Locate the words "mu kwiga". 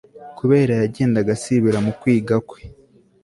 1.85-2.35